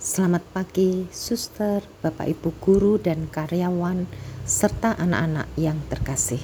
[0.00, 4.08] Selamat pagi, suster, bapak ibu guru dan karyawan,
[4.48, 6.40] serta anak-anak yang terkasih.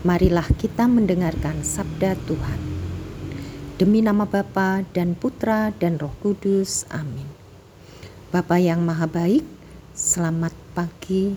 [0.00, 2.60] Marilah kita mendengarkan sabda Tuhan.
[3.76, 7.28] Demi nama Bapa dan Putra dan Roh Kudus, amin.
[8.32, 9.44] Bapa yang maha baik,
[9.92, 11.36] selamat pagi.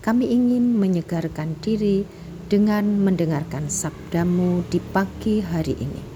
[0.00, 2.08] Kami ingin menyegarkan diri
[2.48, 6.09] dengan mendengarkan sabdamu di pagi hari ini.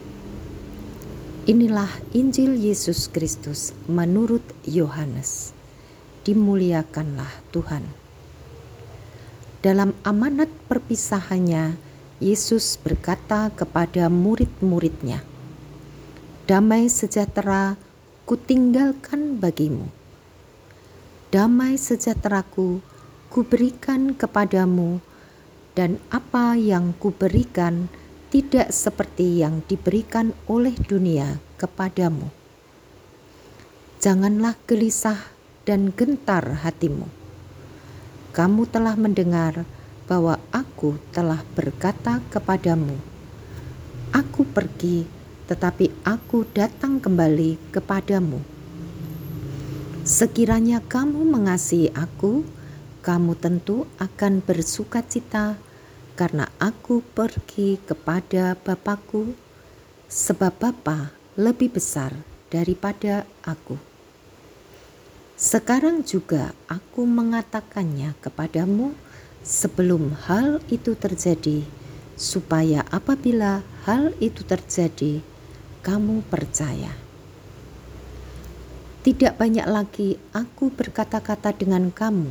[1.45, 5.53] Inilah Injil Yesus Kristus menurut Yohanes.
[6.25, 7.85] Dimuliakanlah Tuhan.
[9.61, 11.77] Dalam amanat perpisahannya,
[12.16, 15.21] Yesus berkata kepada murid-muridnya,
[16.49, 17.77] "Damai sejahtera
[18.24, 19.93] kutinggalkan bagimu.
[21.29, 22.80] Damai sejahteraku
[23.29, 25.05] kuberikan kepadamu,
[25.77, 27.93] dan apa yang kuberikan
[28.34, 32.34] tidak seperti yang diberikan oleh dunia kepadamu.
[34.02, 35.30] Janganlah gelisah
[35.62, 37.07] dan gentar hatimu.
[38.35, 39.62] Kamu telah mendengar
[40.10, 42.99] bahwa aku telah berkata kepadamu,
[44.10, 45.07] "Aku pergi,
[45.46, 48.43] tetapi aku datang kembali kepadamu."
[50.02, 52.43] Sekiranya kamu mengasihi aku,
[53.07, 55.55] kamu tentu akan bersuka cita
[56.15, 59.34] karena aku pergi kepada Bapakku,
[60.07, 62.15] sebab Bapa lebih besar
[62.54, 63.74] daripada aku.
[65.34, 68.94] Sekarang juga aku mengatakannya kepadamu
[69.43, 71.66] sebelum hal itu terjadi,
[72.15, 75.19] supaya apabila hal itu terjadi,
[75.82, 76.94] kamu percaya.
[79.03, 82.31] Tidak banyak lagi aku berkata-kata dengan kamu,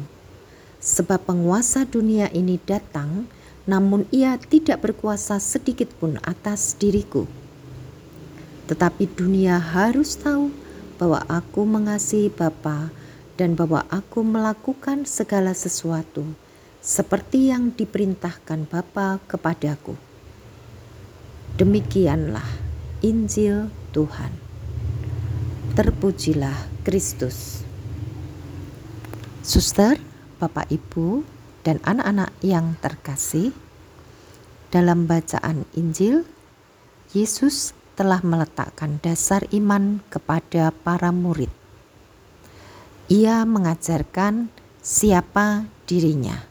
[0.80, 3.30] sebab penguasa dunia ini datang
[3.64, 7.24] namun ia tidak berkuasa sedikit pun atas diriku.
[8.68, 10.52] Tetapi dunia harus tahu
[11.00, 12.92] bahwa aku mengasihi Bapa
[13.40, 16.24] dan bahwa aku melakukan segala sesuatu
[16.84, 19.96] seperti yang diperintahkan Bapa kepadaku.
[21.56, 22.46] Demikianlah
[23.00, 24.32] Injil Tuhan.
[25.80, 27.64] Terpujilah Kristus.
[29.44, 30.00] Suster,
[30.40, 31.33] Bapak Ibu,
[31.64, 33.56] dan anak-anak yang terkasih,
[34.70, 36.28] dalam bacaan Injil,
[37.16, 41.50] Yesus telah meletakkan dasar iman kepada para murid.
[43.08, 44.50] Ia mengajarkan
[44.82, 46.42] siapa dirinya.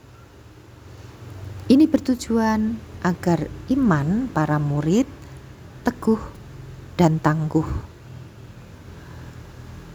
[1.66, 5.10] Ini bertujuan agar iman para murid
[5.82, 6.22] teguh
[6.94, 7.66] dan tangguh.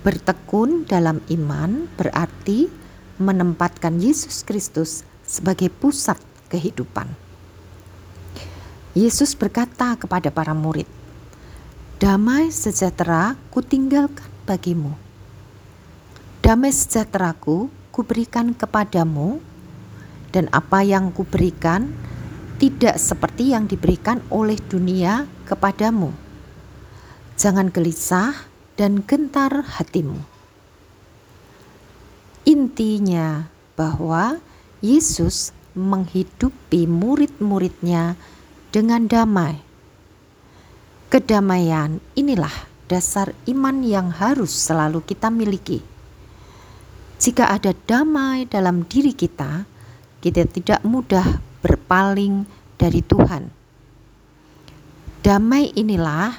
[0.04, 2.68] Bertekun dalam iman berarti
[3.18, 6.18] menempatkan Yesus Kristus sebagai pusat
[6.48, 7.10] kehidupan.
[8.98, 10.90] Yesus berkata kepada para murid,
[12.02, 14.98] "Damai sejahtera kutinggalkan bagimu.
[16.42, 19.38] Damai sejahteraku kuberikan kepadamu,
[20.34, 21.94] dan apa yang kuberikan
[22.58, 26.10] tidak seperti yang diberikan oleh dunia kepadamu.
[27.38, 28.34] Jangan gelisah
[28.78, 30.37] dan gentar hatimu."
[32.48, 33.44] Intinya
[33.76, 34.40] bahwa
[34.80, 38.16] Yesus menghidupi murid-muridnya
[38.72, 39.60] dengan damai.
[41.12, 42.56] Kedamaian inilah
[42.88, 45.84] dasar iman yang harus selalu kita miliki.
[47.20, 49.68] Jika ada damai dalam diri kita,
[50.24, 52.48] kita tidak mudah berpaling
[52.80, 53.44] dari Tuhan.
[55.20, 56.32] Damai inilah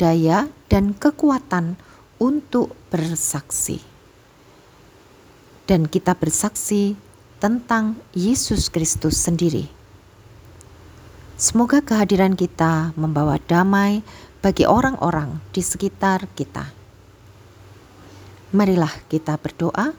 [0.00, 1.76] daya dan kekuatan
[2.16, 3.99] untuk bersaksi
[5.70, 6.98] dan kita bersaksi
[7.38, 9.70] tentang Yesus Kristus sendiri.
[11.38, 14.02] Semoga kehadiran kita membawa damai
[14.42, 16.74] bagi orang-orang di sekitar kita.
[18.50, 19.94] Marilah kita berdoa.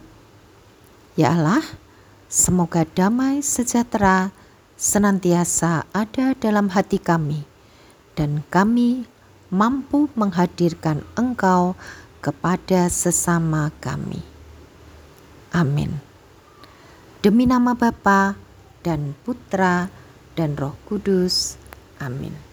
[1.15, 1.63] Ya Allah,
[2.27, 4.35] semoga damai sejahtera
[4.75, 7.47] senantiasa ada dalam hati kami,
[8.19, 9.07] dan kami
[9.47, 11.79] mampu menghadirkan Engkau
[12.19, 14.30] kepada sesama kami.
[15.61, 15.93] Amin.
[17.21, 18.33] Demi nama Bapa
[18.81, 19.93] dan Putra
[20.33, 21.53] dan Roh Kudus.
[22.01, 22.50] Amin.